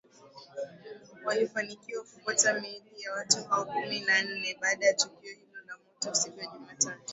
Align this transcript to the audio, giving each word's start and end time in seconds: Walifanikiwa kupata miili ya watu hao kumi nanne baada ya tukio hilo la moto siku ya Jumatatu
Walifanikiwa 1.25 2.03
kupata 2.03 2.53
miili 2.53 3.01
ya 3.01 3.13
watu 3.13 3.43
hao 3.43 3.65
kumi 3.65 3.99
nanne 3.99 4.57
baada 4.61 4.85
ya 4.85 4.93
tukio 4.93 5.29
hilo 5.33 5.61
la 5.67 5.75
moto 5.77 6.13
siku 6.15 6.39
ya 6.39 6.47
Jumatatu 6.53 7.03